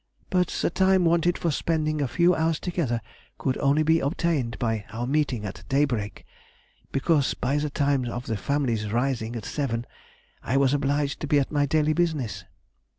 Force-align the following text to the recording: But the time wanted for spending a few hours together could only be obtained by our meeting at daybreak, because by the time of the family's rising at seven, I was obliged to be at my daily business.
But 0.31 0.47
the 0.47 0.71
time 0.71 1.05
wanted 1.05 1.37
for 1.37 1.51
spending 1.51 2.01
a 2.01 2.07
few 2.07 2.33
hours 2.33 2.59
together 2.59 3.01
could 3.37 3.55
only 3.59 3.83
be 3.83 3.99
obtained 3.99 4.57
by 4.57 4.83
our 4.91 5.05
meeting 5.05 5.45
at 5.45 5.63
daybreak, 5.69 6.25
because 6.91 7.35
by 7.35 7.57
the 7.57 7.69
time 7.69 8.05
of 8.05 8.25
the 8.25 8.35
family's 8.35 8.89
rising 8.91 9.35
at 9.35 9.45
seven, 9.45 9.85
I 10.41 10.57
was 10.57 10.73
obliged 10.73 11.19
to 11.19 11.27
be 11.27 11.39
at 11.39 11.51
my 11.51 11.67
daily 11.67 11.93
business. 11.93 12.45